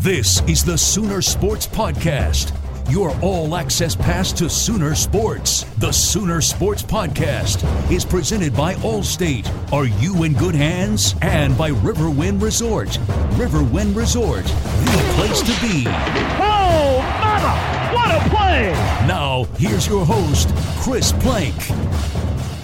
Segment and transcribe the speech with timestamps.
[0.00, 2.56] This is the Sooner Sports Podcast,
[2.90, 5.64] your all access pass to Sooner Sports.
[5.76, 7.62] The Sooner Sports Podcast
[7.92, 9.46] is presented by Allstate.
[9.74, 11.16] Are you in good hands?
[11.20, 12.88] And by Riverwind Resort.
[13.36, 15.84] Riverwind Resort, the place to be.
[15.86, 17.94] Oh, mama!
[17.94, 18.72] What a play!
[19.06, 20.48] Now, here's your host,
[20.80, 21.54] Chris Plank.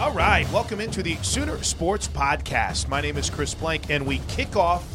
[0.00, 2.88] All right, welcome into the Sooner Sports Podcast.
[2.88, 4.90] My name is Chris Plank, and we kick off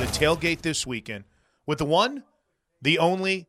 [0.00, 1.22] the tailgate this weekend
[1.66, 2.24] with the one,
[2.82, 3.48] the only,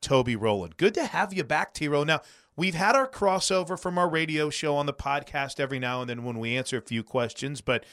[0.00, 0.76] Toby Rowland.
[0.76, 2.04] Good to have you back, T Row.
[2.04, 2.20] Now,
[2.56, 6.24] we've had our crossover from our radio show on the podcast every now and then
[6.24, 7.84] when we answer a few questions, but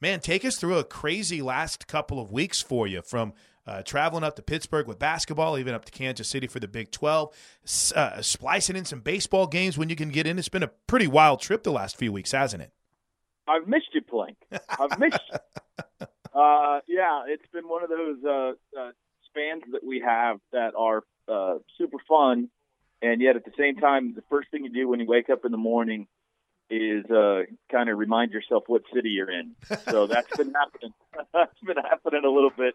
[0.00, 3.32] man, take us through a crazy last couple of weeks for you from
[3.66, 6.90] uh, traveling up to Pittsburgh with basketball, even up to Kansas City for the Big
[6.90, 7.32] 12,
[7.94, 10.38] uh, splicing in some baseball games when you can get in.
[10.38, 12.72] It's been a pretty wild trip the last few weeks, hasn't it?
[13.46, 14.36] I've missed you, Plank.
[14.68, 15.38] I've missed you.
[16.34, 18.16] Uh, yeah, it's been one of those
[19.36, 22.48] uh, that we have that are uh, super fun,
[23.00, 25.44] and yet at the same time, the first thing you do when you wake up
[25.44, 26.06] in the morning
[26.70, 29.54] is uh, kind of remind yourself what city you're in.
[29.90, 30.94] So that's been happening.
[31.32, 32.74] that's been happening a little bit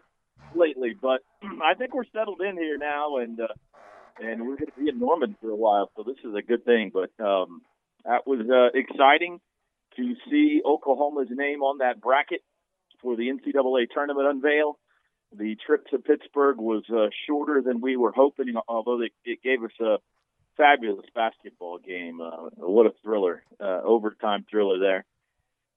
[0.54, 3.48] lately, but I think we're settled in here now, and uh,
[4.20, 6.64] and we're going to be in Norman for a while, so this is a good
[6.64, 6.92] thing.
[6.92, 7.62] But um,
[8.04, 9.40] that was uh, exciting
[9.96, 12.40] to see Oklahoma's name on that bracket
[13.02, 14.78] for the NCAA tournament unveil.
[15.36, 19.62] The trip to Pittsburgh was uh, shorter than we were hoping, although it, it gave
[19.62, 19.96] us a
[20.56, 22.20] fabulous basketball game.
[22.20, 25.04] Uh, what a thriller, uh, overtime thriller there.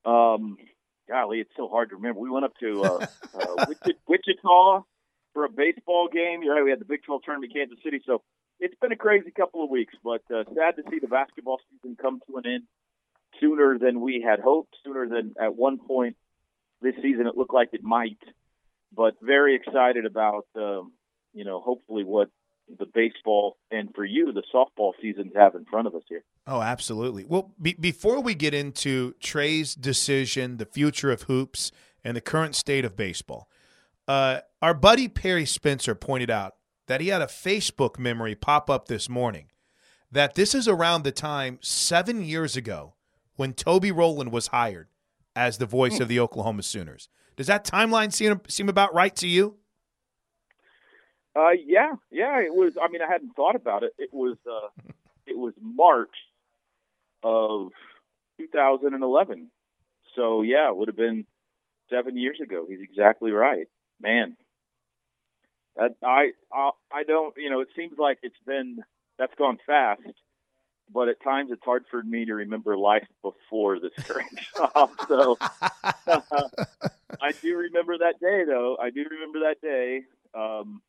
[0.05, 0.57] Um,
[1.07, 2.19] golly, it's so hard to remember.
[2.19, 3.65] We went up to uh, uh,
[4.07, 4.83] Wichita
[5.33, 6.41] for a baseball game.
[6.43, 8.01] You're right, we had the Big 12 tournament in Kansas City.
[8.05, 8.23] So
[8.59, 11.97] it's been a crazy couple of weeks, but uh, sad to see the basketball season
[12.01, 12.63] come to an end
[13.39, 16.15] sooner than we had hoped, sooner than at one point
[16.81, 18.19] this season it looked like it might.
[18.95, 20.93] But very excited about, um,
[21.33, 22.29] you know, hopefully what
[22.79, 26.23] the baseball and for you the softball seasons have in front of us here.
[26.47, 27.25] Oh, absolutely.
[27.25, 31.71] Well, be- before we get into Trae's decision, the future of hoops,
[32.03, 33.47] and the current state of baseball,
[34.07, 36.55] uh, our buddy Perry Spencer pointed out
[36.87, 39.47] that he had a Facebook memory pop up this morning
[40.11, 42.95] that this is around the time seven years ago
[43.35, 44.89] when Toby Rowland was hired
[45.35, 47.07] as the voice of the Oklahoma Sooners.
[47.41, 49.55] Does that timeline seem seem about right to you?
[51.35, 52.39] Uh, yeah, yeah.
[52.39, 52.73] It was.
[52.79, 53.93] I mean, I hadn't thought about it.
[53.97, 54.37] It was.
[54.45, 54.67] Uh,
[55.25, 56.13] it was March
[57.23, 57.71] of
[58.37, 59.49] 2011.
[60.15, 61.25] So yeah, it would have been
[61.89, 62.67] seven years ago.
[62.69, 63.65] He's exactly right,
[63.99, 64.37] man.
[65.77, 67.33] That I I, I don't.
[67.37, 68.83] You know, it seems like it's been
[69.17, 70.03] that's gone fast
[70.93, 74.91] but at times it's hard for me to remember life before this current job.
[75.07, 75.37] So
[77.21, 78.77] I do remember that day, though.
[78.81, 80.01] I do remember that day.
[80.33, 80.81] Um,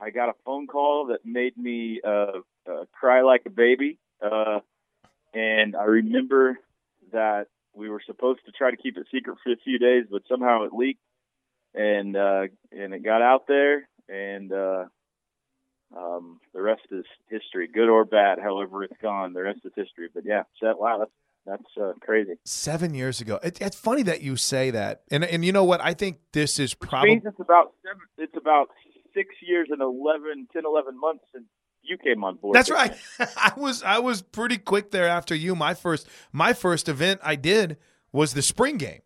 [0.00, 2.40] I got a phone call that made me uh,
[2.70, 4.60] uh, cry like a baby, uh,
[5.34, 6.58] and I remember
[7.12, 10.22] that we were supposed to try to keep it secret for a few days, but
[10.28, 11.00] somehow it leaked,
[11.74, 14.84] and uh, and it got out there, and uh,
[15.96, 18.38] um, the rest is history, good or bad.
[18.38, 19.32] However, it's gone.
[19.32, 20.08] The rest is history.
[20.12, 21.10] But yeah, that, wow, that's
[21.48, 22.34] that's uh, crazy.
[22.44, 23.38] Seven years ago.
[23.42, 25.80] It, it's funny that you say that, and and you know what?
[25.82, 28.68] I think this is probably it's about seven, it's about
[29.14, 31.46] six years and 11, 10, 11 months since
[31.82, 32.54] you came on board.
[32.54, 32.94] That's right.
[33.18, 35.54] I was I was pretty quick there after you.
[35.54, 37.78] My first my first event I did
[38.12, 39.00] was the spring game.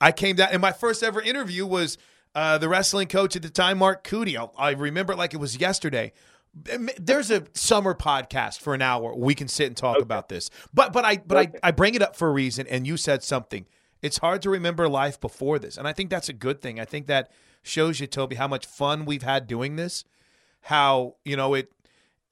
[0.00, 1.98] I came down, and my first ever interview was
[2.34, 4.36] uh, the wrestling coach at the time, Mark Cody.
[4.36, 6.12] I, I remember it like it was yesterday.
[6.54, 9.14] There's a summer podcast for an hour.
[9.16, 10.02] We can sit and talk okay.
[10.02, 10.50] about this.
[10.74, 11.58] But but I but okay.
[11.62, 12.66] I, I bring it up for a reason.
[12.66, 13.66] And you said something.
[14.02, 16.80] It's hard to remember life before this, and I think that's a good thing.
[16.80, 17.30] I think that
[17.62, 20.04] shows you, Toby, how much fun we've had doing this.
[20.62, 21.72] How you know it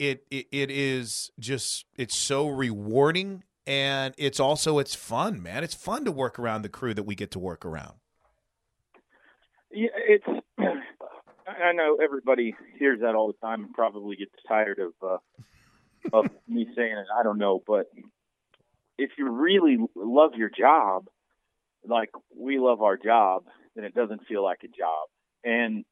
[0.01, 5.75] it, it it is just it's so rewarding and it's also it's fun man it's
[5.75, 7.95] fun to work around the crew that we get to work around
[9.71, 10.25] yeah it's
[11.65, 15.19] i know everybody hears that all the time and probably gets tired of uh
[16.13, 17.87] of me saying it i don't know but
[18.99, 21.09] if you really love your job
[21.87, 23.45] like we love our job
[23.75, 25.09] then it doesn't feel like a job
[25.45, 25.85] and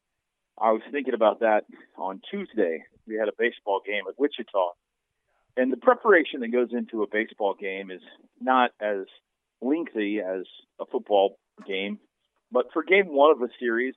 [0.61, 1.61] I was thinking about that
[1.97, 2.83] on Tuesday.
[3.07, 4.71] We had a baseball game at Wichita.
[5.55, 8.01] And the preparation that goes into a baseball game is
[8.39, 9.05] not as
[9.61, 10.43] lengthy as
[10.79, 11.99] a football game.
[12.51, 13.95] But for game one of a series,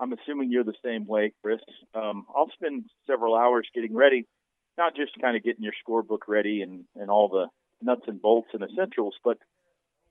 [0.00, 1.60] I'm assuming you're the same way, Chris.
[1.94, 4.26] Um, I'll spend several hours getting ready,
[4.76, 7.46] not just kind of getting your scorebook ready and, and all the
[7.82, 9.38] nuts and bolts and essentials, but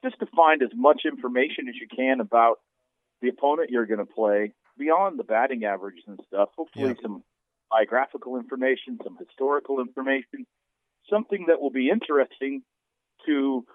[0.03, 2.57] just to find as much information as you can about
[3.21, 6.49] the opponent you're going to play beyond the batting averages and stuff.
[6.57, 6.93] Hopefully, yeah.
[7.01, 7.23] some
[7.71, 10.45] biographical information, some historical information,
[11.09, 12.61] something that will be interesting
[13.25, 13.65] to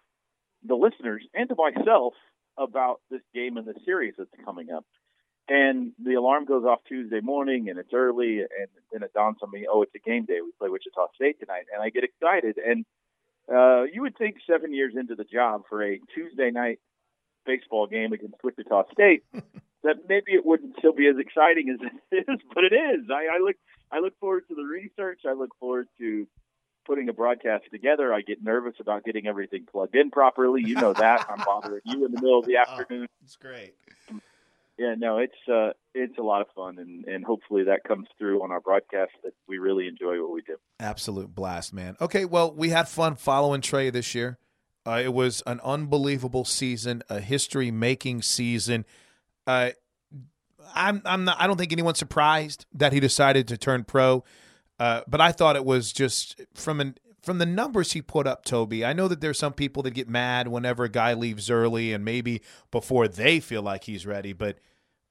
[0.65, 2.15] the listeners and to myself
[2.57, 4.85] about this game and the series that's coming up.
[5.49, 9.51] And the alarm goes off Tuesday morning, and it's early, and then it dawns on
[9.51, 10.41] me, oh, it's a game day.
[10.41, 12.59] We play Wichita State tonight, and I get excited.
[12.59, 12.85] And
[13.53, 16.79] uh, you would think seven years into the job for a Tuesday night
[17.45, 19.25] baseball game against Wichita State
[19.83, 23.11] that maybe it wouldn't still be as exciting as it is, but it is.
[23.11, 23.57] I, I look
[23.91, 25.23] I look forward to the research.
[25.29, 26.27] I look forward to
[26.87, 28.13] putting a broadcast together.
[28.13, 30.63] I get nervous about getting everything plugged in properly.
[30.65, 31.27] You know that.
[31.29, 33.09] I'm bothering you in the middle of the oh, afternoon.
[33.11, 33.75] Oh, it's great.
[34.79, 38.43] Yeah, no, it's uh, it's a lot of fun, and, and hopefully that comes through
[38.43, 40.57] on our broadcast that we really enjoy what we do.
[40.81, 41.97] Absolute blast, man.
[42.01, 44.39] Okay, well, we had fun following Trae this year.
[44.87, 48.85] Uh, it was an unbelievable season, a history-making season.
[49.47, 49.71] Uh,
[50.75, 51.37] I'm I'm not.
[51.39, 54.25] I don't think anyone's surprised that he decided to turn pro.
[54.79, 58.45] Uh, but I thought it was just from an from the numbers he put up,
[58.45, 58.85] Toby.
[58.85, 62.05] I know that there's some people that get mad whenever a guy leaves early and
[62.05, 64.33] maybe before they feel like he's ready.
[64.33, 64.59] But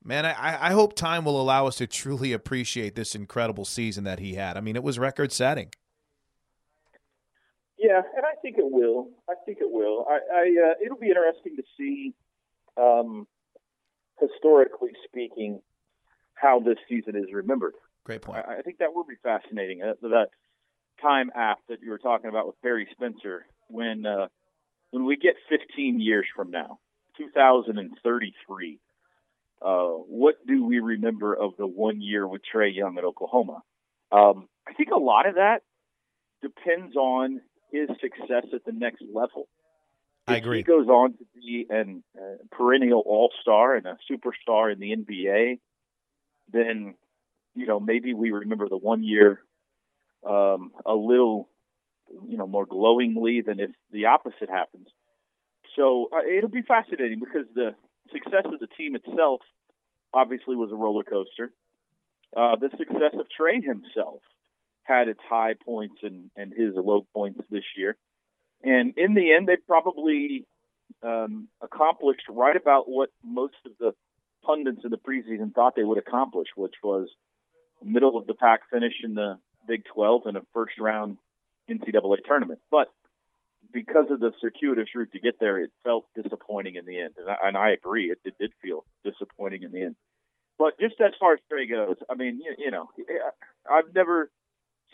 [0.04, 4.19] man, I, I hope time will allow us to truly appreciate this incredible season that
[4.19, 4.58] he had.
[4.58, 5.72] I mean, it was record setting.
[7.78, 9.10] Yeah, and I think it will.
[9.28, 10.06] I think it will.
[10.07, 12.14] I, I uh, it'll be interesting to see
[12.78, 13.25] um,
[14.19, 15.62] historically speaking,
[16.36, 17.74] how this season is remembered.
[18.04, 18.46] Great point.
[18.48, 19.81] I, I think that will be fascinating.
[19.81, 20.28] Uh, that
[21.01, 24.27] time app that you were talking about with Barry Spencer, when uh,
[24.92, 26.80] when we get 15 years from now,
[27.18, 28.80] 2033,
[29.61, 33.61] uh, what do we remember of the one year with Trae Young at Oklahoma?
[34.11, 35.61] Um, I think a lot of that
[36.42, 39.47] depends on his success at the next level.
[40.28, 40.57] I agree.
[40.57, 44.95] He goes on to be an uh, perennial All Star and a superstar in the
[44.95, 45.59] NBA.
[46.52, 46.95] Then,
[47.56, 49.42] you know, maybe we remember the one year
[50.28, 51.49] um, a little,
[52.28, 54.87] you know, more glowingly than if the opposite happens.
[55.75, 57.75] So uh, it'll be fascinating because the
[58.11, 59.42] success of the team itself
[60.13, 61.51] obviously was a roller coaster.
[62.35, 64.21] Uh, the success of Trae himself
[64.83, 67.97] had its high points and, and his low points this year.
[68.63, 70.45] And in the end, they probably
[71.04, 73.94] um, accomplished right about what most of the
[74.44, 77.07] pundits in the preseason thought they would accomplish, which was
[77.83, 79.37] middle of the pack finish in the
[79.68, 81.18] Big 12 and a first round
[81.69, 82.59] NCAA tournament.
[82.69, 82.87] But
[83.71, 87.13] because of the circuitous route to get there, it felt disappointing in the end.
[87.18, 89.95] And I, and I agree, it, it did feel disappointing in the end.
[90.57, 92.89] But just as far as Trae goes, I mean, you, you know,
[93.69, 94.30] I've never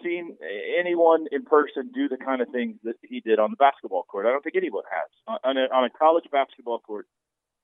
[0.03, 0.37] seen
[0.79, 4.25] anyone in person do the kind of things that he did on the basketball court.
[4.25, 5.37] I don't think anyone has.
[5.43, 7.07] On a, on a college basketball court,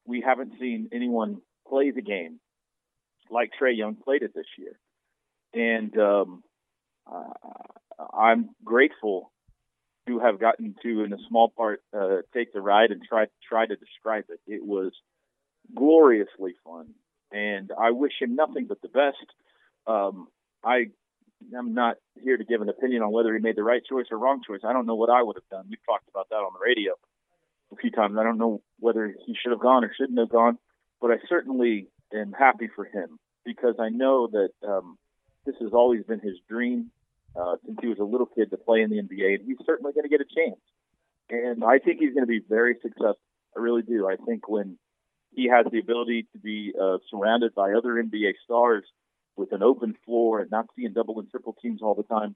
[0.06, 2.40] we haven't seen anyone play the game
[3.30, 4.78] like Trae Young played it this year.
[5.54, 6.44] And um,
[7.12, 9.32] uh, I'm grateful
[10.08, 13.66] to have gotten to, in a small part, uh, take the ride and try try
[13.66, 14.40] to describe it.
[14.48, 14.92] It was
[15.76, 16.90] gloriously fun,
[17.32, 19.26] and I wish him nothing but the best.
[19.88, 20.28] Um,
[20.64, 20.88] I
[21.58, 24.18] I'm not here to give an opinion on whether he made the right choice or
[24.18, 24.62] wrong choice.
[24.64, 25.66] I don't know what I would have done.
[25.70, 26.94] We've talked about that on the radio
[27.72, 28.18] a few times.
[28.20, 30.58] I don't know whether he should have gone or shouldn't have gone,
[31.02, 34.98] but I certainly am happy for him because I know that um,
[35.46, 36.92] this has always been his dream
[37.36, 39.94] uh, since he was a little kid to play in the NBA, and he's certainly
[39.94, 40.60] going to get a chance.
[41.30, 43.18] And I think he's going to be very successful.
[43.56, 44.08] I really do.
[44.08, 44.78] I think when
[45.32, 48.84] he has the ability to be uh, surrounded by other NBA stars
[49.36, 52.36] with an open floor and not seeing double and triple teams all the time,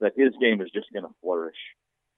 [0.00, 1.56] that his game is just going to flourish.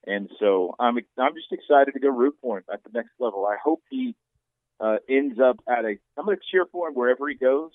[0.05, 3.45] And so I'm I'm just excited to go root for him at the next level.
[3.45, 4.15] I hope he
[4.79, 5.95] uh, ends up at a.
[6.17, 7.71] I'm going to cheer for him wherever he goes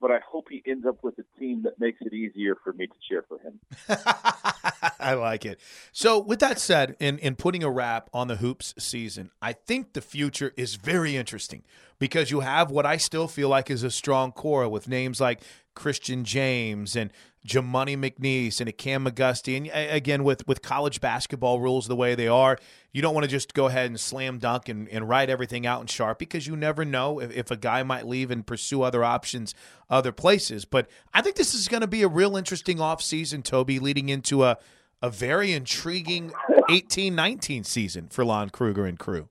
[0.00, 2.86] but I hope he ends up with a team that makes it easier for me
[2.86, 3.60] to cheer for him.
[4.98, 5.60] I like it.
[5.92, 9.92] So, with that said, in, in putting a wrap on the hoops season, I think
[9.92, 11.62] the future is very interesting
[11.98, 15.42] because you have what I still feel like is a strong core with names like
[15.74, 17.10] Christian James and
[17.46, 19.56] Jamuni McNeace and a Cam McGusty.
[19.56, 22.58] And again, with, with college basketball rules the way they are,
[22.92, 25.80] you don't want to just go ahead and slam dunk and, and write everything out
[25.80, 29.02] in sharp because you never know if, if a guy might leave and pursue other
[29.02, 29.54] options
[29.88, 30.64] other places.
[30.64, 34.44] But I think this is going to be a real interesting offseason, Toby, leading into
[34.44, 34.58] a,
[35.00, 36.32] a very intriguing
[36.68, 39.28] 18 19 season for Lon Kruger and crew.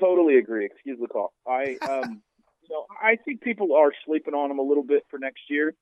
[0.00, 0.66] Totally agree.
[0.66, 1.32] Excuse the call.
[1.46, 2.22] I um,
[3.02, 5.74] I think people are sleeping on him a little bit for next year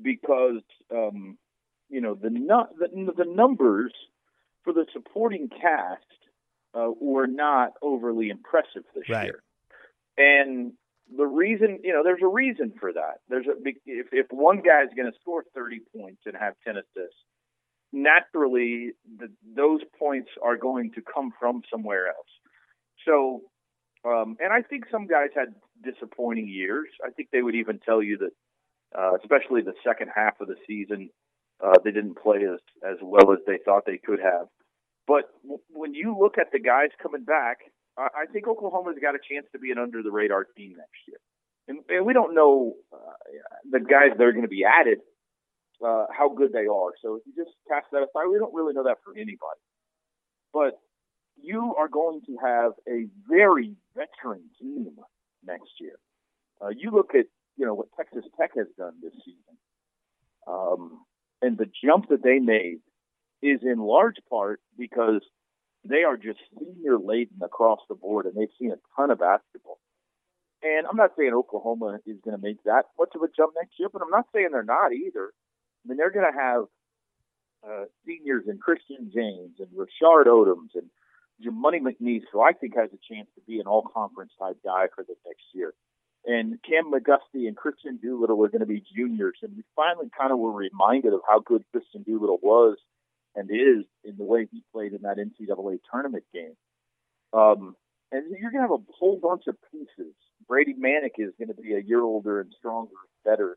[0.00, 1.38] because um,
[1.88, 3.92] you know the, the the numbers
[4.64, 6.04] for the supporting cast
[6.74, 9.24] uh, were not overly impressive this right.
[9.24, 9.42] year,
[10.16, 10.72] and
[11.16, 13.20] the reason you know there's a reason for that.
[13.28, 13.52] There's a
[13.86, 17.18] if if one guy is going to score 30 points and have 10 assists,
[17.92, 22.26] naturally the, those points are going to come from somewhere else.
[23.06, 23.42] So,
[24.04, 26.88] um, and I think some guys had disappointing years.
[27.04, 28.30] I think they would even tell you that,
[28.98, 31.10] uh, especially the second half of the season,
[31.64, 34.46] uh, they didn't play as as well as they thought they could have.
[35.06, 37.58] But w- when you look at the guys coming back,
[37.96, 41.00] I, I think Oklahoma's got a chance to be an under the radar team next
[41.06, 41.18] year.
[41.68, 43.12] And, and we don't know uh,
[43.70, 44.98] the guys that are going to be added,
[45.84, 46.92] uh, how good they are.
[47.02, 49.62] So if you just cast that aside, we don't really know that for anybody.
[50.52, 50.78] But
[51.40, 54.96] you are going to have a very veteran team
[55.44, 55.98] next year.
[56.60, 59.56] Uh, you look at you know what Texas Tech has done this season,
[60.46, 61.00] um,
[61.40, 62.78] and the jump that they made
[63.42, 65.22] is in large part because
[65.84, 69.78] they are just senior laden across the board, and they've seen a ton of basketball.
[70.62, 73.74] And I'm not saying Oklahoma is going to make that much of a jump next
[73.80, 75.32] year, but I'm not saying they're not either.
[75.84, 76.62] I mean, they're going to have
[77.66, 80.86] uh, seniors and Christian James and Rashard Odoms and
[81.44, 84.86] Jamuni McNeace, who I think has a chance to be an all conference type guy
[84.94, 85.74] for the next year.
[86.24, 89.38] And Cam McGusty and Christian Doolittle are going to be juniors.
[89.42, 92.78] And we finally kind of were reminded of how good Christian Doolittle was
[93.34, 96.54] and is in the way he played in that NCAA tournament game.
[97.32, 97.76] Um,
[98.12, 100.14] and you're going to have a whole bunch of pieces.
[100.46, 103.56] Brady Manek is going to be a year older and stronger, and better,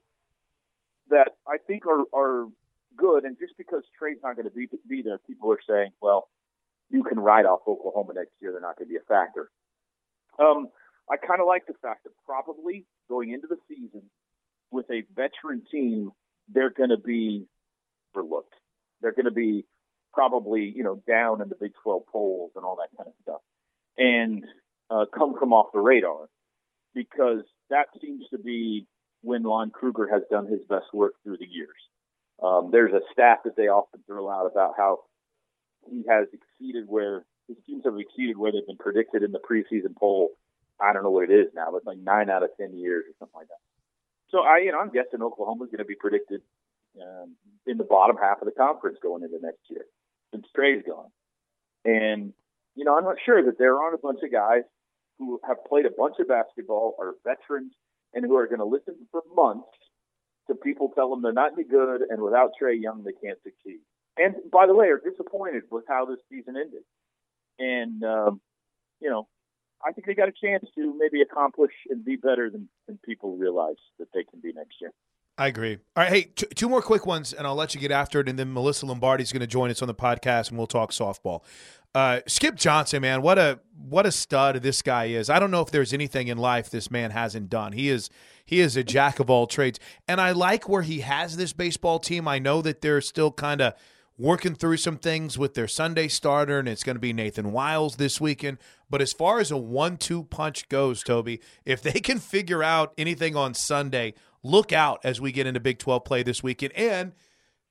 [1.09, 2.47] that I think are, are
[2.95, 3.25] good.
[3.25, 6.29] And just because Trae's not going to be, be there, people are saying, well,
[6.89, 8.51] you can ride off Oklahoma next year.
[8.51, 9.49] They're not going to be a factor.
[10.39, 10.69] Um,
[11.09, 14.03] I kind of like the fact that probably going into the season
[14.71, 16.11] with a veteran team,
[16.49, 17.47] they're going to be
[18.15, 18.53] overlooked.
[19.01, 19.65] They're going to be
[20.13, 23.41] probably, you know, down in the Big 12 polls and all that kind of stuff
[23.97, 24.43] and
[24.89, 26.27] uh, come from off the radar
[26.93, 28.87] because that seems to be
[29.21, 31.75] when Lon Kruger has done his best work through the years.
[32.41, 34.99] Um, there's a stat that they often throw out about how
[35.89, 39.95] he has exceeded where his teams have exceeded where they've been predicted in the preseason
[39.97, 40.29] poll.
[40.81, 43.13] I don't know what it is now, but like nine out of ten years or
[43.19, 43.63] something like that.
[44.29, 46.41] So I, you know, I'm guessing Oklahoma's going to be predicted
[47.01, 49.85] um, in the bottom half of the conference going into next year
[50.33, 51.11] since Trae's gone.
[51.85, 52.33] And
[52.75, 54.63] you know, I'm not sure that there aren't a bunch of guys
[55.17, 57.71] who have played a bunch of basketball, are veterans,
[58.13, 59.69] and who are going to listen for months
[60.47, 63.79] to people tell them they're not any good, and without Trae Young, they can't succeed
[64.17, 66.83] and by the way, are disappointed with how this season ended.
[67.59, 68.41] And um,
[69.01, 69.27] you know,
[69.85, 73.37] I think they got a chance to maybe accomplish and be better than, than people
[73.37, 74.91] realize that they can be next year.
[75.37, 75.77] I agree.
[75.95, 78.29] All right, hey, t- two more quick ones, and I'll let you get after it.
[78.29, 80.91] And then Melyssa Lombardi is going to join us on the podcast, and we'll talk
[80.91, 81.43] softball.
[81.93, 85.29] Uh, Skip Johnson, man, what a what a stud this guy is.
[85.29, 87.73] I don't know if there's anything in life this man hasn't done.
[87.73, 88.09] He is
[88.45, 91.99] he is a jack of all trades, and I like where he has this baseball
[91.99, 92.27] team.
[92.27, 93.73] I know that they're still kind of
[94.17, 97.97] working through some things with their Sunday starter, and it's going to be Nathan Wiles
[97.97, 98.57] this weekend.
[98.89, 103.35] But as far as a one-two punch goes, Toby, if they can figure out anything
[103.35, 106.73] on Sunday, look out as we get into Big 12 play this weekend.
[106.75, 107.13] And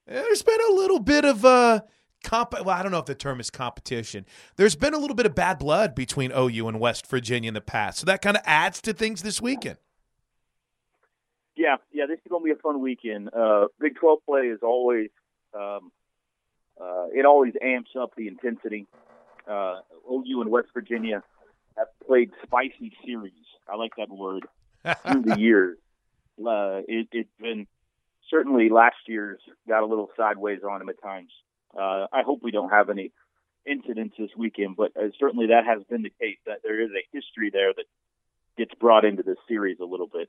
[0.06, 1.80] there's been a little bit of uh
[2.24, 4.26] comp well, I don't know if the term is competition.
[4.56, 7.60] There's been a little bit of bad blood between OU and West Virginia in the
[7.60, 7.98] past.
[7.98, 9.76] So that kind of adds to things this weekend.
[11.56, 13.28] Yeah, yeah, this is going to be a fun weekend.
[13.32, 15.10] Uh, Big 12 play is always,
[15.54, 15.92] um,
[16.80, 18.86] uh, it always amps up the intensity.
[19.48, 21.22] Uh, OU and West Virginia
[21.76, 23.32] have played spicy series.
[23.68, 24.46] I like that word
[24.82, 25.78] through the years.
[26.38, 27.66] Uh, it, it's been
[28.30, 31.30] certainly last year's got a little sideways on him at times.
[31.76, 33.12] Uh, I hope we don't have any
[33.66, 36.38] incidents this weekend, but uh, certainly that has been the case.
[36.46, 37.84] That there is a history there that
[38.56, 40.28] gets brought into this series a little bit.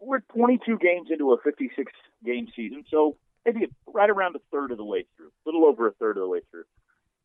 [0.00, 1.92] We're 22 games into a 56
[2.24, 5.88] game season, so maybe right around a third of the way through, a little over
[5.88, 6.64] a third of the way through.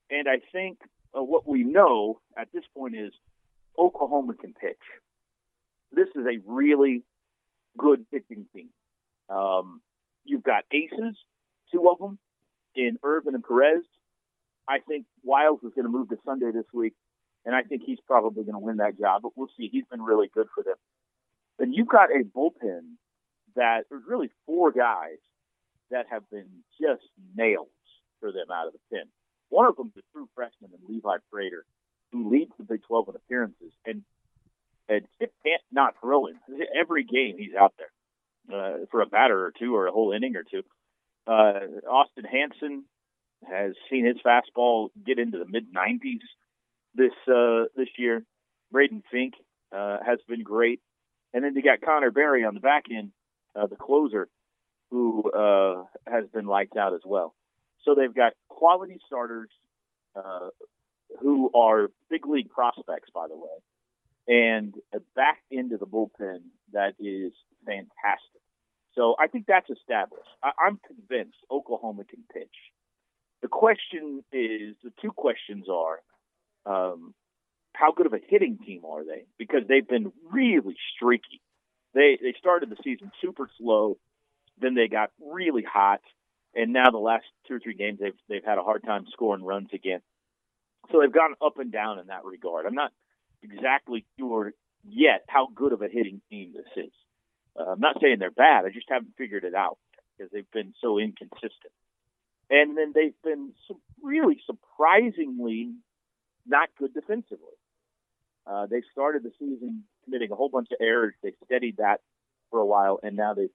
[0.10, 0.80] And I think
[1.18, 3.12] uh, what we know at this point is
[3.78, 4.78] Oklahoma can pitch.
[5.92, 7.04] This is a really
[7.78, 8.70] good pitching team.
[9.30, 9.82] Um,
[10.24, 11.18] you've got aces,
[11.72, 12.18] two of them
[12.76, 13.84] in Irvin and Perez.
[14.68, 16.94] I think Wiles is going to move to Sunday this week,
[17.46, 19.22] and I think he's probably going to win that job.
[19.22, 19.70] But we'll see.
[19.72, 20.76] He's been really good for them.
[21.58, 22.82] Then you've got a bullpen
[23.56, 25.18] that there's really four guys
[25.92, 26.48] that have been
[26.80, 27.68] just nails
[28.20, 29.08] for them out of the pen.
[29.50, 31.66] One of them is true freshman in Levi Prater,
[32.12, 34.04] who leads the Big 12 in appearances, and
[34.90, 36.40] and Chip can't not throw him.
[36.80, 40.36] Every game he's out there uh, for a batter or two or a whole inning
[40.36, 40.64] or two.
[41.28, 42.86] Uh, Austin Hansen
[43.46, 46.22] has seen his fastball get into the mid 90s
[46.96, 48.24] this uh, this year.
[48.72, 49.34] Braden Fink
[49.76, 50.82] uh, has been great,
[51.34, 53.12] and then you got Connor Berry on the back end,
[53.56, 54.28] uh, the closer,
[54.90, 57.34] who uh, has been liked out as well.
[57.84, 59.50] So they've got quality starters
[60.16, 60.50] uh,
[61.20, 63.58] who are big league prospects, by the way,
[64.28, 66.40] and a back end of the bullpen
[66.74, 67.34] that is
[67.66, 68.42] fantastic.
[68.96, 70.28] So I think that's established.
[70.44, 72.56] I, I'm convinced Oklahoma can pitch.
[73.42, 76.02] The question is the two questions are
[76.66, 77.14] um,
[77.74, 79.26] how good of a hitting team are they?
[79.38, 81.42] Because they've been really streaky.
[81.94, 83.98] They they started the season super slow,
[84.60, 86.02] then they got really hot,
[86.56, 89.44] and now the last two or three games they've they've had a hard time scoring
[89.44, 90.02] runs again.
[90.92, 92.66] So they've gone up and down in that regard.
[92.66, 92.92] I'm not
[93.44, 94.54] exactly sure
[94.88, 96.92] yet how good of a hitting team this is.
[97.60, 98.66] Uh, I'm not saying they're bad.
[98.66, 99.78] I just haven't figured it out
[100.18, 101.74] because they've been so inconsistent.
[102.50, 103.52] And then they've been
[104.02, 105.74] really surprisingly
[106.46, 107.58] not good defensively.
[108.46, 111.14] Uh, they started the season committing a whole bunch of errors.
[111.22, 112.00] They steadied that
[112.50, 113.50] for a while, and now they've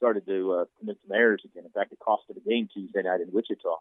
[0.00, 1.64] started to uh, commit some errors again.
[1.66, 3.76] In fact, it cost them a game Tuesday night in Wichita.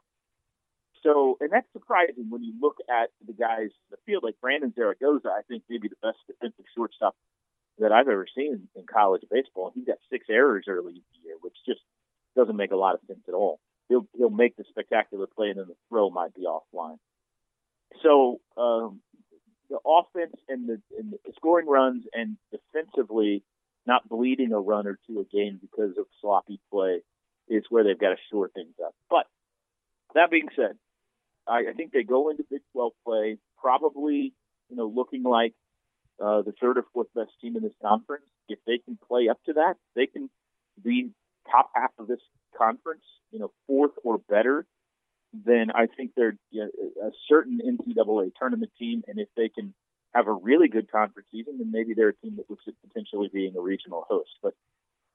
[1.02, 4.74] So, and that's surprising when you look at the guys in the field, like Brandon
[4.76, 7.16] Zaragoza, I think maybe the best defensive shortstop
[7.80, 9.72] that I've ever seen in college baseball.
[9.74, 11.80] He got six errors early in the year, which just
[12.36, 13.62] doesn't make a lot of sense at all.
[13.88, 16.98] He'll he'll make the spectacular play, and then the throw might be offline.
[18.04, 19.00] So um,
[19.70, 23.44] the offense and the, and the scoring runs and defensively
[23.86, 27.02] not bleeding a run or two a game because of sloppy play
[27.48, 28.94] is where they've got to shore things up.
[29.10, 29.26] But
[30.14, 30.78] that being said,
[31.48, 34.34] I, I think they go into Big 12 play probably,
[34.70, 35.54] you know, looking like
[36.24, 38.26] uh, the third or fourth best team in this conference.
[38.48, 40.30] If they can play up to that, they can
[40.84, 41.12] be
[41.52, 42.20] top half of this
[42.58, 44.66] conference, you know, fourth or better.
[45.34, 49.74] Then I think they're you know, a certain NCAA tournament team, and if they can
[50.14, 53.30] have a really good conference season, then maybe they're a team that looks at potentially
[53.32, 54.32] being a regional host.
[54.42, 54.54] But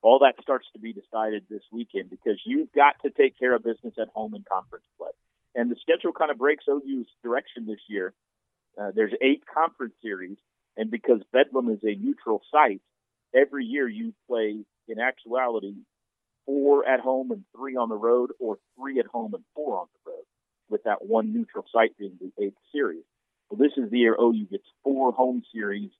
[0.02, 3.64] all that starts to be decided this weekend because you've got to take care of
[3.64, 5.10] business at home in conference play.
[5.54, 8.12] And the schedule kind of breaks OU's direction this year.
[8.80, 10.36] Uh, there's eight conference series,
[10.76, 12.82] and because Bedlam is a neutral site,
[13.34, 15.74] every year you play, in actuality,
[16.44, 19.86] four at home and three on the road, or three at home and four on
[19.94, 20.24] the road,
[20.68, 23.04] with that one neutral site being the eighth series.
[23.54, 25.90] Well, this is the year OU gets four home series,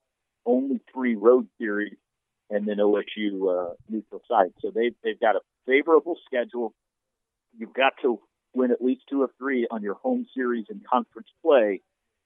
[0.45, 1.97] only three road series,
[2.51, 4.51] and then OSU uh, neutral site.
[4.59, 6.75] So they've they've got a favorable schedule.
[7.57, 8.19] You've got to
[8.55, 11.81] win at least two of three on your home series and conference play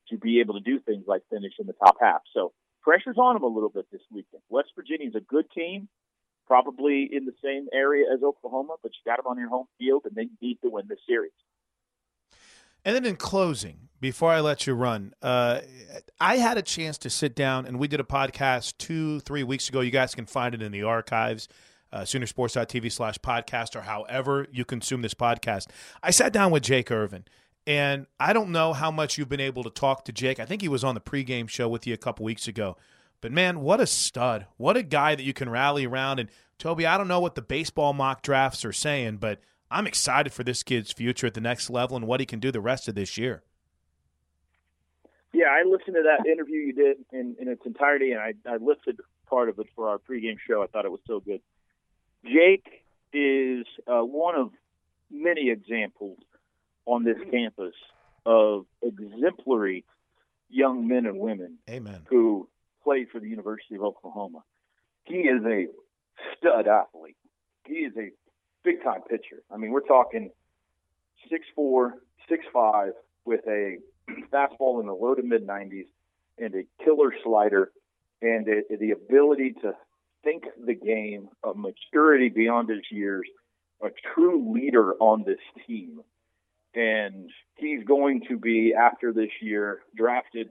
[0.09, 2.23] to be able to do things like finish in the top half.
[2.33, 4.43] So pressure's on them a little bit this weekend.
[4.49, 5.91] West Virginia's a good team,
[6.47, 10.05] probably in the same area as Oklahoma, but you got them on your home field,
[10.07, 11.33] and they need to win this series.
[12.85, 15.61] And then in closing, before I let you run, uh,
[16.21, 19.69] I had a chance to sit down and we did a podcast two, three weeks
[19.69, 19.81] ago.
[19.81, 21.49] You guys can find it in the archives.
[21.93, 25.69] uh, Soonersports.tv slash podcast, or however you consume this podcast.
[26.03, 27.25] I sat down with Jake Irvin,
[27.67, 30.39] and I don't know how much you've been able to talk to Jake.
[30.39, 32.77] I think he was on the pregame show with you a couple weeks ago.
[33.21, 34.47] But man, what a stud.
[34.59, 36.21] What a guy that you can rally around.
[36.21, 40.33] And Toby, I don't know what the baseball mock drafts are saying, but I'm excited
[40.33, 42.89] for this kid's future at the next level and what he can do the rest
[42.89, 43.43] of this year.
[45.33, 48.57] Yeah, I listened to that interview you did in, in its entirety, and I, I
[48.57, 50.63] listed part of it for our pregame show.
[50.63, 51.41] I thought it was so good.
[52.25, 52.67] Jake
[53.13, 54.51] is uh, one of
[55.11, 56.19] many examples
[56.87, 57.75] on this campus
[58.25, 59.85] of exemplary
[60.49, 62.03] young men and women Amen.
[62.09, 62.49] who
[62.83, 64.43] played for the University of Oklahoma.
[65.05, 65.67] He is a
[66.37, 67.17] stud athlete.
[67.67, 68.11] He is a
[68.65, 69.43] big time pitcher.
[69.51, 70.31] I mean, we're talking
[71.31, 71.95] six four,
[72.29, 72.93] six five,
[73.25, 73.79] with a
[74.33, 75.87] fastball in the low to mid 90s
[76.39, 77.71] and a killer slider
[78.23, 79.73] and a, the ability to
[80.25, 83.27] think the game, a maturity beyond his years,
[83.83, 86.01] a true leader on this team.
[86.75, 90.51] And he's going to be, after this year, drafted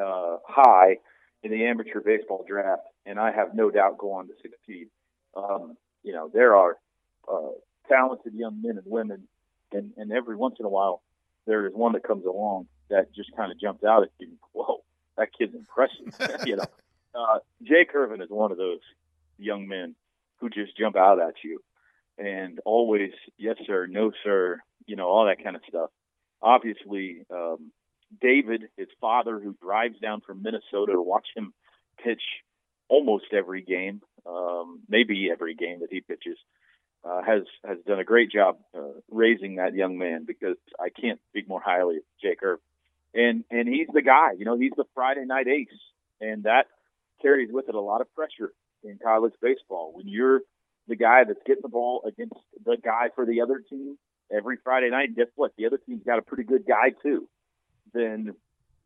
[0.00, 0.98] uh, high
[1.42, 4.88] in the amateur baseball draft, and I have no doubt go on to succeed.
[5.36, 6.76] Um, you know, there are
[7.30, 7.52] uh,
[7.88, 9.28] talented young men and women,
[9.72, 11.02] and, and every once in a while,
[11.46, 14.32] there is one that comes along that just kind of jumps out at you.
[14.52, 14.82] Whoa,
[15.16, 16.14] that kid's impressive.
[16.46, 16.64] you know,
[17.14, 18.80] uh, Jake Irvin is one of those
[19.38, 19.94] young men
[20.38, 21.60] who just jump out at you,
[22.18, 25.90] and always yes sir, no sir, you know, all that kind of stuff.
[26.42, 27.72] Obviously, um,
[28.20, 31.52] David, his father, who drives down from Minnesota to watch him
[32.02, 32.22] pitch
[32.88, 36.38] almost every game, um, maybe every game that he pitches,
[37.04, 41.20] uh, has has done a great job uh, raising that young man because I can't
[41.30, 42.58] speak more highly of Jake Irv.
[43.14, 45.68] And and he's the guy, you know, he's the Friday night ace,
[46.20, 46.66] and that
[47.22, 50.40] carries with it a lot of pressure in college baseball when you're
[50.88, 53.96] the guy that's getting the ball against the guy for the other team
[54.34, 55.16] every Friday night.
[55.16, 55.52] Guess what?
[55.56, 57.28] The other team's got a pretty good guy too.
[57.92, 58.34] Then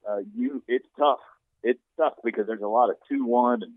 [0.09, 1.19] uh, you, it's tough.
[1.63, 3.73] It's tough because there's a lot of two one and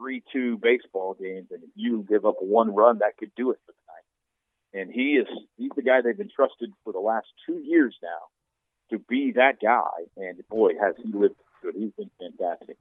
[0.00, 3.58] three two baseball games, and if you give up one run, that could do it
[3.66, 4.82] for the night.
[4.82, 5.26] And he is
[5.58, 8.28] he's the guy they've entrusted for the last two years now
[8.90, 10.06] to be that guy.
[10.16, 11.74] And boy, has he lived good.
[11.76, 12.76] He's been fantastic.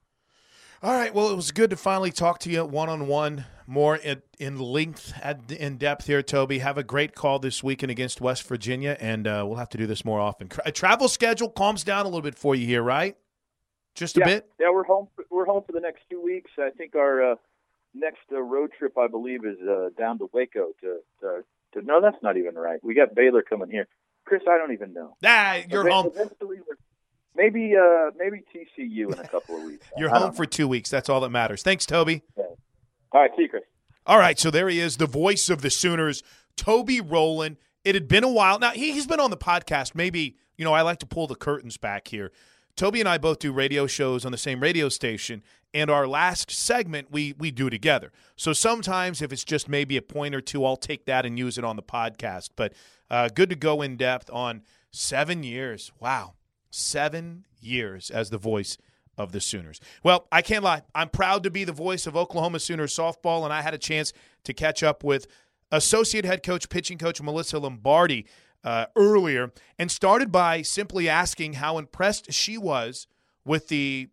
[0.82, 1.14] All right.
[1.14, 4.58] Well, it was good to finally talk to you one on one, more in, in
[4.58, 6.60] length, at, in depth here, Toby.
[6.60, 9.86] Have a great call this weekend against West Virginia, and uh, we'll have to do
[9.86, 10.48] this more often.
[10.48, 13.18] Travel schedule calms down a little bit for you here, right?
[14.00, 14.50] Just a yeah, bit.
[14.60, 15.10] Yeah, we're home.
[15.14, 16.52] For, we're home for the next two weeks.
[16.58, 17.36] I think our uh,
[17.94, 20.70] next uh, road trip, I believe, is uh, down to Waco.
[20.80, 22.80] To, to, to no, that's not even right.
[22.82, 23.88] We got Baylor coming here.
[24.24, 25.18] Chris, I don't even know.
[25.26, 26.12] Ah, you're home.
[27.36, 29.86] Maybe uh, maybe TCU in a couple of weeks.
[29.98, 30.90] You're home for two weeks.
[30.90, 31.62] That's all that matters.
[31.62, 32.24] Thanks, Toby.
[32.38, 32.58] know.
[33.12, 33.64] All right, see you, Chris.
[34.06, 36.24] All right, so there he is, the voice of the Sooners,
[36.56, 37.58] Toby Rowland.
[37.84, 38.60] It had been a while.
[38.60, 39.94] Now, he, he's been on the podcast.
[39.94, 42.32] Maybe, you know, I like to pull the curtains back here.
[42.80, 46.50] Toby and I both do radio shows on the same radio station, and our last
[46.50, 48.14] segment we we do together.
[48.38, 51.58] So sometimes if it's just maybe a point or two, I'll take that and use
[51.58, 52.52] it on the podcast.
[52.56, 52.72] But
[53.12, 54.62] uh, good to go in depth on
[54.92, 55.92] seven years.
[56.00, 56.36] Wow,
[56.70, 58.78] seven years as the voice
[59.18, 59.82] of the Sooners.
[60.02, 60.84] Well, I can't lie.
[60.96, 64.14] I'm proud to be the voice of Oklahoma Sooners softball, and I had a chance
[64.46, 65.28] to catch up with
[65.70, 68.26] associate head coach, pitching coach Melyssa Lombardi
[68.64, 73.08] uh, earlier, and started by simply asking how impressed she was
[73.46, 74.10] with the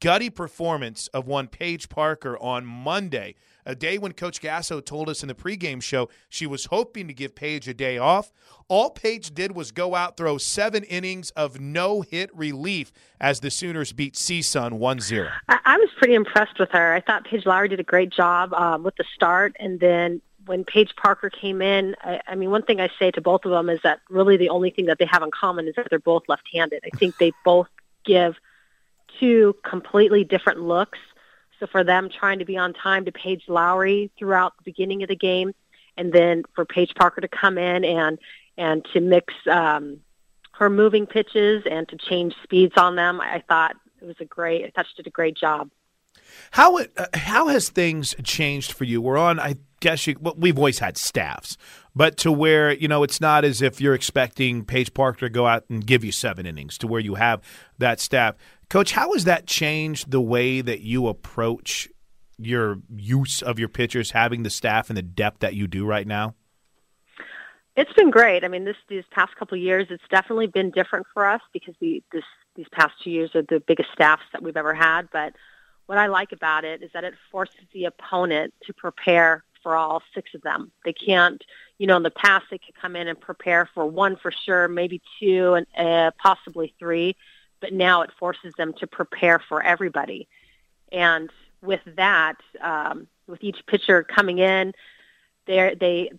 [0.00, 3.34] gutty performance of one Paige Parker on Monday,
[3.64, 7.14] a day when Coach Gasso told us in the pregame show she was hoping to
[7.14, 8.32] give Paige a day off.
[8.68, 13.50] All Paige did was go out, throw seven innings of no hit relief as the
[13.50, 15.28] Sooners beat CSUN 1 0.
[15.48, 16.94] I, I was pretty impressed with her.
[16.94, 20.64] I thought Paige Lowary did a great job um, with the start, and then when
[20.64, 23.68] Paige Parker came in, I, I mean, one thing I say to both of them
[23.68, 26.22] is that really the only thing that they have in common is that they're both
[26.26, 26.82] left-handed.
[26.84, 27.68] I think they both
[28.04, 28.36] give
[29.20, 30.98] two completely different looks.
[31.60, 35.08] So for them trying to be on time to Paige Lowary throughout the beginning of
[35.08, 35.54] the game,
[35.96, 38.18] and then for Paige Parker to come in and
[38.56, 40.00] and to mix um,
[40.52, 44.64] her moving pitches and to change speeds on them, I thought it was a great.
[44.64, 45.70] I thought she did a great job.
[46.52, 49.00] How it, uh, how has things changed for you?
[49.00, 50.16] We're on, I guess you.
[50.20, 51.56] Well, we've always had staffs,
[51.94, 55.46] but to where you know it's not as if you're expecting Paige Parker to go
[55.46, 56.78] out and give you seven innings.
[56.78, 57.42] To where you have
[57.78, 58.36] that staff,
[58.68, 58.92] Coach.
[58.92, 61.88] How has that changed the way that you approach
[62.38, 66.06] your use of your pitchers, having the staff and the depth that you do right
[66.06, 66.34] now?
[67.76, 68.42] It's been great.
[68.42, 72.02] I mean, this these past couple years, it's definitely been different for us because we
[72.12, 72.24] this
[72.56, 75.08] these past two years are the biggest staffs that we've ever had.
[75.12, 75.34] But
[75.86, 80.02] what I like about it is that it forces the opponent to prepare for all
[80.14, 80.72] six of them.
[80.82, 81.44] They can't,
[81.76, 84.66] you know, in the past they could come in and prepare for one for sure,
[84.66, 87.16] maybe two, and uh, possibly three,
[87.60, 90.26] but now it forces them to prepare for everybody.
[90.90, 91.28] And
[91.60, 94.72] with that, um, with each pitcher coming in,
[95.46, 96.12] they they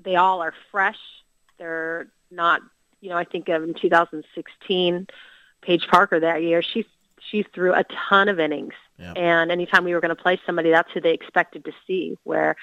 [0.00, 1.00] they all are fresh.
[1.58, 2.60] They're not,
[3.00, 5.08] you know, I think of in 2016,
[5.60, 6.86] Paige Parker that year, she
[7.30, 8.74] she threw a ton of innings.
[8.98, 9.16] Yep.
[9.16, 12.18] And anytime we were going to play somebody, that's who they expected to see.
[12.24, 12.56] Where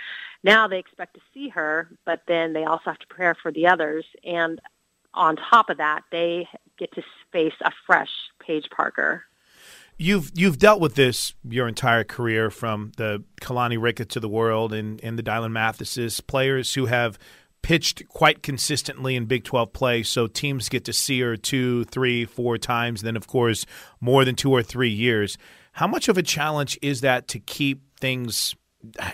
[0.44, 3.68] now they expect to see her, but then they also have to prepare for the
[3.68, 4.06] others.
[4.24, 4.62] And
[5.14, 6.48] on top of that, they
[6.78, 9.24] get to face a fresh Paige Parker.
[9.98, 14.72] You've you've dealt with this your entire career, from the Keilani Ricketts to the world
[14.72, 17.20] and, and the Dylan Mathises, players who have
[17.62, 22.26] pitched quite consistently in Big 12 play, so teams get to see her two, three,
[22.26, 23.66] four times, then, of course,
[24.00, 25.38] more than two or three years.
[25.74, 28.56] How much of a challenge is that to keep things,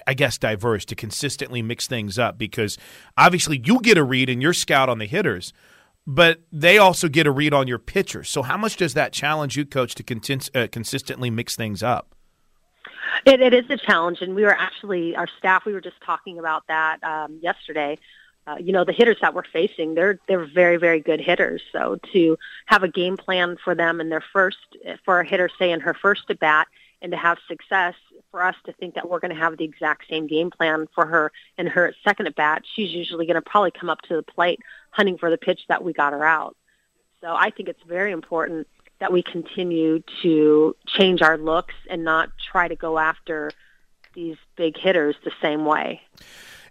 [0.05, 2.37] I guess, diverse, to consistently mix things up?
[2.37, 2.77] Because
[3.17, 5.53] obviously you get a read and you're scout on the hitters,
[6.05, 8.29] but they also get a read on your pitchers.
[8.29, 12.13] So, how much does that challenge you, coach, to uh, consistently mix things up?
[13.25, 15.65] It, it is a challenge, and we were actually our staff.
[15.65, 17.97] We were just talking about that um, yesterday
[18.47, 21.97] uh, you know the hitters that we're facing they're they're very very good hitters so
[22.13, 24.57] to have a game plan for them in their first
[25.03, 26.67] for a hitter say in her first at bat
[27.01, 27.95] and to have success
[28.35, 31.05] for us to think that we're going to have the exact same game plan for
[31.05, 34.21] her in her second at bat she's usually going to probably come up to the
[34.21, 36.53] plate hunting for the pitch that we got her out
[37.21, 38.67] so i think it's very important
[38.99, 43.51] that we continue to change our looks and not try to go after
[44.15, 46.01] these big hitters the same way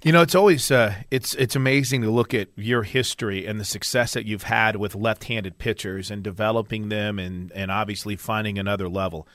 [0.02, 3.64] you know, it's always uh, it's it's amazing to look at your history and the
[3.64, 8.86] success that you've had with left-handed pitchers and developing them and and obviously finding another
[8.86, 9.26] level.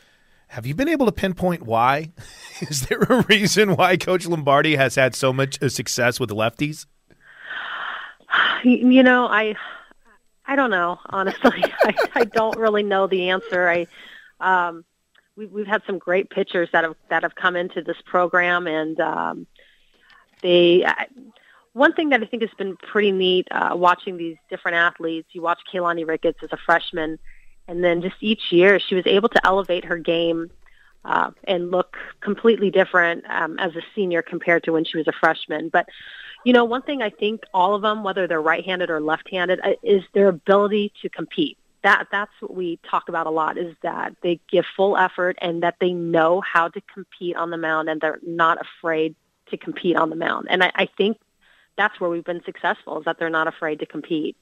[0.49, 2.11] Have you been able to pinpoint why?
[2.61, 6.87] Is there a reason why Coach Lombardi has had so much uh, success with lefties?
[8.63, 9.55] You know, I
[10.45, 10.99] I don't know.
[11.05, 13.69] Honestly, I, I don't really know the answer.
[13.69, 13.87] I
[14.39, 14.83] um,
[15.35, 18.99] we, we've had some great pitchers that have that have come into this program, and
[18.99, 19.47] um,
[20.41, 20.83] they
[21.73, 25.29] one thing that I think has been pretty neat uh, watching these different athletes.
[25.31, 27.19] You watch Keilani Ricketts as a freshman,
[27.69, 30.49] and then just each year she was able to elevate her game
[31.05, 35.13] uh, and look completely different um, as a senior compared to when she was a
[35.13, 35.69] freshman.
[35.69, 35.87] But
[36.43, 39.73] you know, one thing I think all of them, whether they're right-handed or left-handed, uh,
[39.83, 41.57] is their ability to compete.
[41.83, 45.63] That that's what we talk about a lot is that they give full effort and
[45.63, 49.15] that they know how to compete on the mound and they're not afraid
[49.51, 50.47] to compete on the mound.
[50.49, 51.17] And I, I think
[51.77, 54.35] that's where we've been successful is that they're not afraid to compete.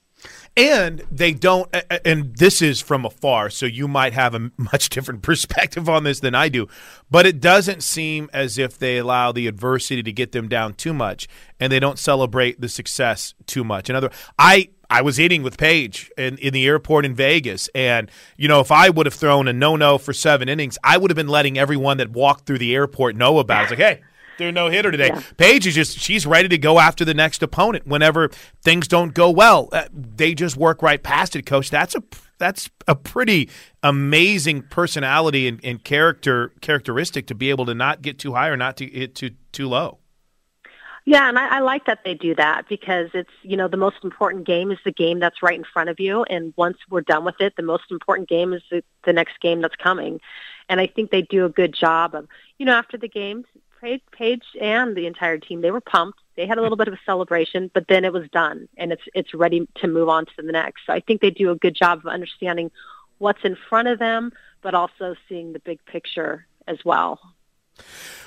[0.55, 5.21] And they don't, and this is from afar, so you might have a much different
[5.21, 6.67] perspective on this than I do,
[7.11, 10.93] but it doesn't seem as if they allow the adversity to get them down too
[10.93, 11.27] much,
[11.59, 13.89] and they don't celebrate the success too much.
[13.89, 17.69] In other, I I was eating with Paige in, in the airport in Vegas.
[17.75, 20.97] And, you know, if I would have thrown a no no for seven innings, I
[20.97, 23.63] would have been letting everyone that walked through the airport know about it.
[23.63, 24.01] It's like, hey,
[24.37, 25.07] their no hitter today.
[25.07, 25.21] Yeah.
[25.37, 28.29] Paige is just she's ready to go after the next opponent whenever
[28.61, 29.69] things don't go well.
[29.71, 31.69] Uh, they just work right past it, coach.
[31.69, 32.03] That's a
[32.37, 33.49] that's a pretty
[33.83, 38.57] amazing personality and, and character characteristic to be able to not get too high or
[38.57, 39.99] not to hit too too low.
[41.05, 43.97] Yeah, and I, I like that they do that because it's you know the most
[44.03, 47.23] important game is the game that's right in front of you, and once we're done
[47.23, 50.19] with it, the most important game is the, the next game that's coming.
[50.67, 53.45] And I think they do a good job of you know after the games
[53.79, 56.19] Paige and the entire team, they were pumped.
[56.35, 59.01] They had a little bit of a celebration, but then it was done and it's
[59.13, 60.85] it's ready to move on to the next.
[60.85, 62.71] So I think they do a good job of understanding
[63.17, 67.19] what's in front of them, but also seeing the big picture as well.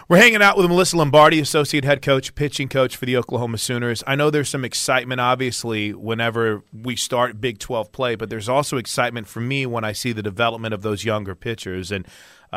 [0.09, 4.03] We're hanging out with Melyssa Lombardi, associate head coach, pitching coach for the Oklahoma Sooners.
[4.09, 8.77] I know there's some excitement, obviously, whenever we start Big 12 play, but there's also
[8.77, 11.93] excitement for me when I see the development of those younger pitchers.
[11.93, 12.09] And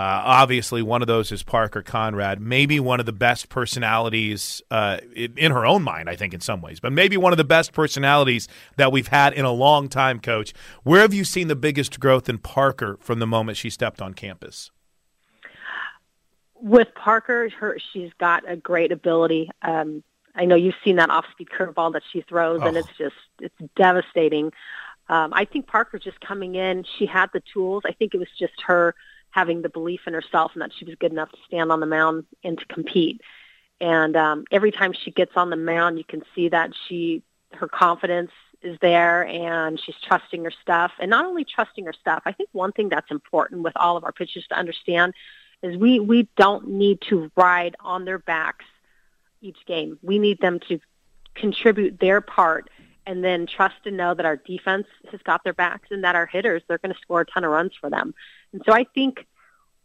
[0.02, 5.38] obviously, one of those is Parker Conrad, maybe one of the best personalities uh, in,
[5.38, 7.74] in, her own mind, I think, in some ways, but maybe one of the best
[7.74, 10.54] personalities that we've had in a long time, coach.
[10.82, 14.16] Where have you seen the biggest growth in Parker from the moment she stepped on
[14.16, 14.72] campus?
[16.56, 19.52] With Parker, her she's got a great ability.
[19.62, 20.04] Um,
[20.36, 22.68] I know you've seen that off-speed curveball that she throws, oh.
[22.68, 24.52] and it's just it's devastating.
[25.10, 27.84] Um, I think Parker just coming in, she had the tools.
[27.86, 28.96] I think it was just her–
[29.34, 31.86] having the belief in herself and that she was good enough to stand on the
[31.88, 33.20] mound and to compete.
[33.82, 37.68] And um, every time she gets on the mound, you can see that she her
[37.68, 40.92] confidence is there and she's trusting her stuff.
[41.00, 44.04] And not only trusting her stuff, I think one thing that's important with all of
[44.04, 45.14] our pitchers to understand
[45.62, 48.66] is we we don't need to ride on their backs
[49.42, 49.98] each game.
[50.02, 50.80] We need them to
[51.36, 52.70] contribute their part
[53.06, 56.26] and then trust and know that our defense has got their backs and that our
[56.26, 58.14] hitters, they're going to score a ton of runs for them.
[58.52, 59.26] And so I think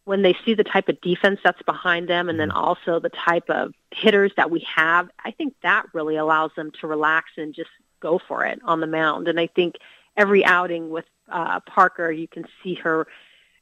[0.05, 2.59] when they see the type of defense that's behind them and then mm-hmm.
[2.59, 6.87] also the type of hitters that we have, I think that really allows them to
[6.87, 9.29] relax and just go for it on the mound.
[9.29, 9.75] And I think
[10.17, 13.07] every outing with uh, Parker, you can see her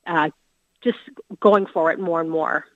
[0.07, 0.31] uh,
[0.83, 0.99] just
[1.41, 2.67] going for it more and more.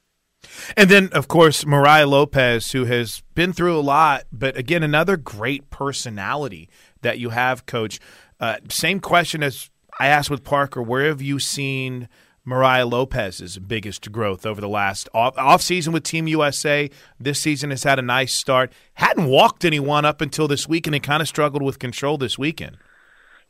[0.76, 5.16] And then, of course, Mariah Lopez, who has been through a lot, but again, another
[5.16, 6.68] great personality
[7.02, 8.00] that you have, Coach.
[8.38, 10.82] Uh, same question as I asked with Parker.
[10.82, 12.08] Where have you seen
[12.44, 16.90] Mariah Lopez's biggest growth over the last off, off season with Team USA?
[17.18, 18.72] This season has had a nice start.
[18.94, 22.78] Hadn't walked anyone up until this weekend and kind of struggled with control this weekend.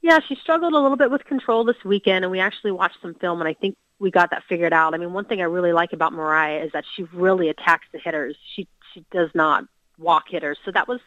[0.03, 3.15] Yeah, she struggled a little bit with control this weekend, and we actually watched some
[3.15, 4.95] film, and I think we got that figured out.
[4.95, 8.01] I mean, one thing I really like about Mariah is that she really attacks the
[8.01, 8.37] hitters.
[8.57, 9.65] She she does not
[9.99, 11.01] walk hitters, so that was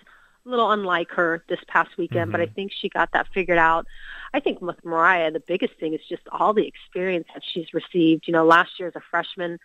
[0.45, 2.25] a little unlike her this past weekend.
[2.25, 2.32] Mm-hmm.
[2.32, 2.53] But I mm-hmm.
[2.53, 3.88] think she got that figured out.
[4.34, 8.27] I think with Mariah, the biggest thing is just all the experience that she's received.
[8.27, 9.60] You know, last year as a freshman,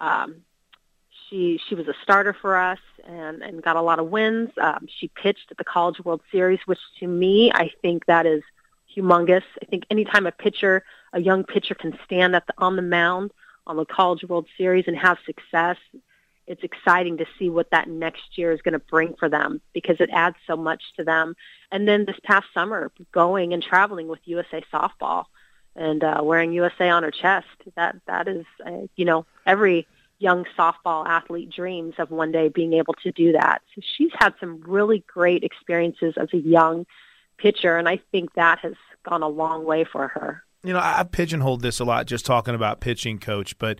[0.00, 0.42] um,
[1.30, 4.50] she she was a starter for us and and got a lot of wins.
[4.60, 8.42] Um, she pitched at the College World Series, which to me, I think that is
[8.96, 9.44] humongous.
[9.62, 13.32] I think anytime a pitcher, a young pitcher can stand the, on the mound
[13.66, 15.76] on the College World Series and have success,
[16.46, 20.00] it's exciting to see what that next year is going to bring for them because
[20.00, 21.36] it adds so much to them.
[21.70, 25.26] And then this past summer, going and traveling with USA softball
[25.76, 27.46] and uh, wearing USA on her chest,
[27.76, 29.86] that that is, uh, you know, every
[30.18, 33.62] young softball athlete dreams of one day being able to do that.
[33.74, 36.86] So she's had some really great experiences as a young
[37.38, 40.44] pitcher, and I think that has gone a long way for her.
[40.64, 43.78] You know, I pigeonholed this a lot just talking about pitching coach, but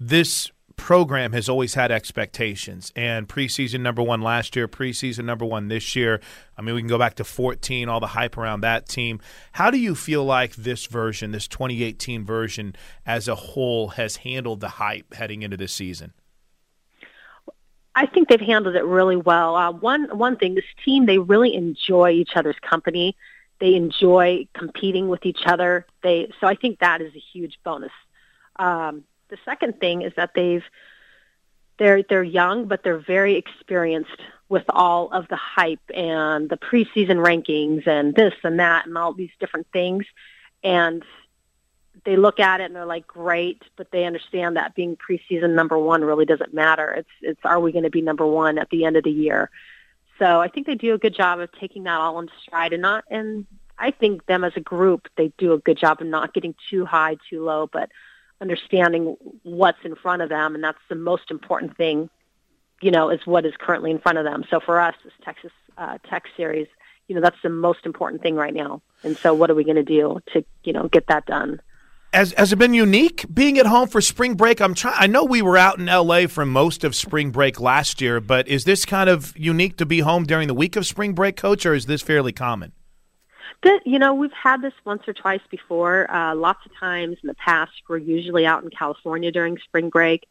[0.00, 5.68] this program has always had expectations and preseason number one last year preseason number one
[5.68, 6.20] this year
[6.58, 9.20] i mean we can go back to 14 all the hype around that team
[9.52, 12.74] how do you feel like this version this 2018 version
[13.06, 16.12] as a whole has handled the hype heading into this season
[17.96, 19.54] I think they've handled it really well.
[19.54, 23.16] Uh, one one thing, this team they really enjoy each other's company.
[23.60, 25.86] They enjoy competing with each other.
[26.02, 27.92] They so I think that is a huge bonus.
[28.56, 30.64] Um, the second thing is that they've
[31.78, 37.24] they're they're young, but they're very experienced with all of the hype and the preseason
[37.24, 40.04] rankings and this and that and all these different things.
[40.62, 41.02] And
[42.04, 45.78] they look at it and they're like, great, but they understand that being preseason number
[45.78, 46.90] one really doesn't matter.
[46.90, 49.50] It's it's are we going to be number one at the end of the year?
[50.18, 52.82] So I think they do a good job of taking that all in stride and
[52.82, 53.46] not and
[53.78, 56.84] I think them as a group they do a good job of not getting too
[56.84, 57.90] high, too low, but
[58.40, 62.08] understanding what's in front of them and that's the most important thing,
[62.80, 64.44] you know, is what is currently in front of them.
[64.50, 66.68] So for us, this Texas uh, Tech series,
[67.08, 68.82] you know, that's the most important thing right now.
[69.02, 71.60] And so what are we going to do to, you know, get that done?
[72.14, 74.60] Has, has it been unique being at home for spring break?
[74.60, 74.94] I'm trying.
[74.98, 76.26] I know we were out in L.A.
[76.26, 80.00] for most of spring break last year, but is this kind of unique to be
[80.00, 82.72] home during the week of spring break, Coach, or is this fairly common?
[83.64, 86.10] That you know, we've had this once or twice before.
[86.10, 90.26] Uh, lots of times in the past, we're usually out in California during spring break.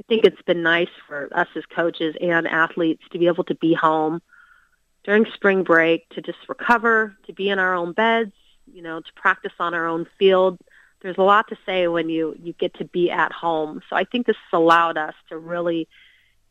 [0.00, 3.54] I think it's been nice for us as coaches and athletes to be able to
[3.54, 4.20] be home
[5.04, 8.32] during spring break to just recover, to be in our own beds,
[8.72, 10.58] you know, to practice on our own field
[11.02, 13.82] there's a lot to say when you you get to be at home.
[13.88, 15.88] So I think this has allowed us to really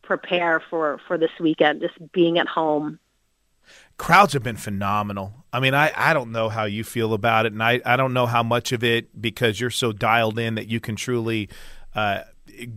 [0.02, 3.00] prepare for for this weekend, just being at home.
[3.98, 5.46] Crowds have been phenomenal.
[5.52, 8.14] I mean, I, I don't know how you feel about it, and I, I don't
[8.14, 11.50] know how much of it because you're so dialed in that you can truly
[11.94, 12.22] uh,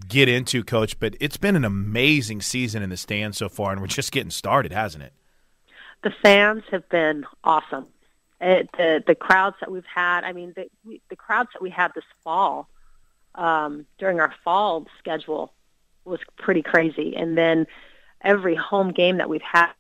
[0.09, 0.99] get into, Coach.
[0.99, 4.31] But it's been an amazing season in the stands so far, and we're just getting
[4.31, 5.13] started, hasn't it?
[6.03, 7.87] The fans have been awesome.
[8.41, 10.25] It, the the crowds that we've had.
[10.25, 12.69] I mean, the the crowds that we had this fall
[13.35, 15.53] um, during our fall schedule
[16.05, 17.17] was pretty crazy.
[17.17, 17.67] And then
[18.23, 19.73] every home game that we've had,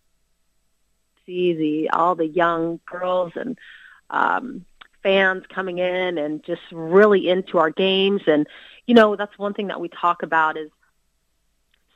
[1.24, 3.58] see the all the young girls and
[4.10, 4.66] um,
[5.02, 8.22] fans coming in and just really into our games.
[8.26, 8.46] And
[8.86, 10.70] you know, that's one thing that we talk about is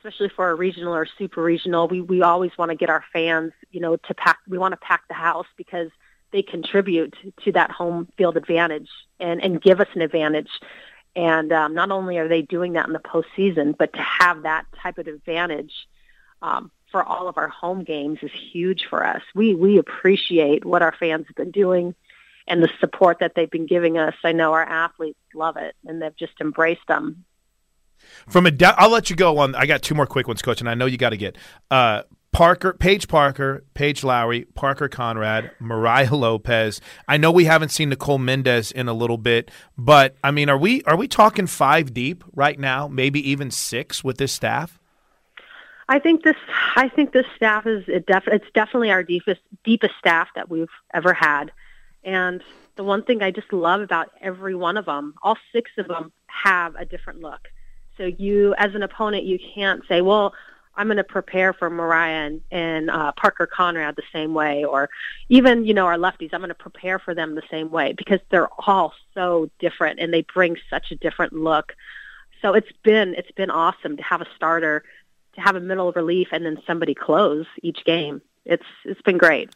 [0.05, 3.51] especially for a regional or super regional, we, we always want to get our fans,
[3.71, 5.89] you know, to pack, we want to pack the house because
[6.35, 7.15] they contribute
[7.45, 8.89] to that home field advantage
[9.21, 10.49] and, and give us an advantage.
[11.15, 14.65] And um, not only are they doing that in the postseason, but to have that
[14.83, 15.71] type of advantage
[16.41, 19.21] um, for all of our home games is huge for us.
[19.33, 21.95] We we appreciate what our fans have been doing
[22.49, 24.13] and the support that they've been giving us.
[24.25, 27.23] I know our athletes love it and they've just embraced them.
[28.27, 29.55] From a, I'll let you go on.
[29.55, 31.37] I got two more quick ones, coach, and I know you got to get.
[31.71, 32.01] Uh,
[32.35, 36.81] Parker, Paige Parker, Paige Lowary, Parker Conrad, Mariah Lopez.
[37.07, 40.57] I know we haven't seen Nicole Mendes in a little bit, but I mean, are
[40.57, 42.89] we are we talking five deep right now?
[42.89, 44.77] Maybe even six with this staff.
[45.87, 46.35] I think this.
[46.75, 50.67] I think this staff is it def, It's definitely our deepest deepest staff that we've
[50.93, 51.53] ever had,
[52.03, 52.43] and
[52.75, 56.11] the one thing I just love about every one of them, all six of them
[56.27, 57.47] have a different look.
[57.95, 60.33] So you, as an opponent, you can't say, well,
[60.77, 64.89] I'm going to prepare for Mariah and, and uh, Parker Conrad the same way, or
[65.29, 66.29] even you know our lefties.
[66.33, 70.13] I'm going to prepare for them the same way because they're all so different and
[70.13, 71.75] they bring such a different look.
[72.41, 74.83] So it's been it's been awesome to have a starter,
[75.35, 78.21] to have a middle relief, and then somebody close each game.
[78.45, 79.49] It's it's been great.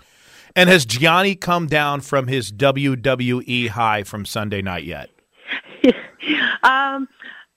[0.55, 5.09] And has Gianni come down from his WWE high from Sunday night yet?
[6.63, 7.07] um,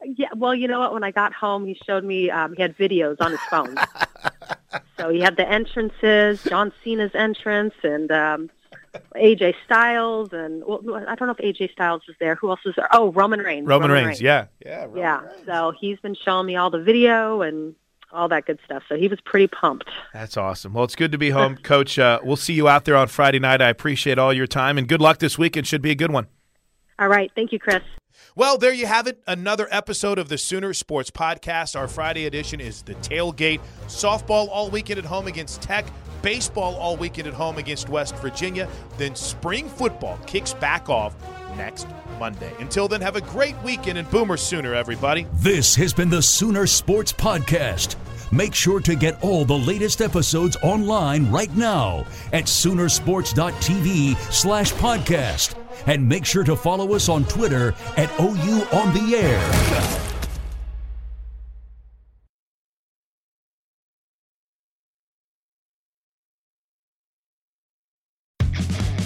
[0.04, 0.92] yeah, well, you know what?
[0.92, 3.76] When I got home, he showed me um, he had videos on his phone.
[4.98, 8.50] so he had the entrances, John Cena's entrance, and um,
[9.16, 12.34] AJ Styles, and well, I don't know if AJ Styles was there.
[12.36, 12.88] Who else was there?
[12.92, 13.66] Oh, Roman Reigns.
[13.66, 15.20] Roman, Roman Reigns, Reigns, yeah, yeah, Roman yeah.
[15.20, 15.46] Reigns.
[15.46, 17.74] So he's been showing me all the video and
[18.12, 18.82] all that good stuff.
[18.88, 19.88] So he was pretty pumped.
[20.12, 20.74] That's awesome.
[20.74, 21.98] Well, it's good to be home, Coach.
[21.98, 23.62] Uh, we'll see you out there on Friday night.
[23.62, 25.66] I appreciate all your time, and good luck this weekend.
[25.66, 26.26] Should be a good one.
[26.98, 27.30] All right.
[27.34, 27.82] Thank you, Chris.
[28.34, 29.22] Well, there you have it.
[29.26, 31.78] Another episode of the Sooner Sports Podcast.
[31.78, 33.60] Our Friday edition is the tailgate.
[33.86, 35.86] Softball all weekend at home against Tech.
[36.22, 38.68] Baseball all weekend at home against West Virginia.
[38.96, 41.14] Then spring football kicks back off
[41.56, 41.86] next
[42.18, 42.52] Monday.
[42.60, 45.26] Until then, have a great weekend and Boomer Sooner, everybody.
[45.34, 47.96] This has been the Sooner Sports Podcast.
[48.30, 55.61] Make sure to get all the latest episodes online right now at Soonersports.tv slash podcast.
[55.86, 60.02] And make sure to follow us on Twitter at OU on the air.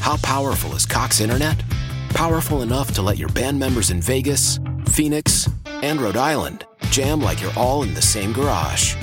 [0.00, 1.62] How powerful is Cox Internet?
[2.10, 4.60] Powerful enough to let your band members in Vegas,
[4.90, 5.48] Phoenix,
[5.82, 8.94] and Rhode Island jam like you're all in the same garage.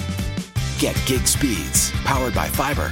[0.80, 2.92] Get gig speeds powered by fiber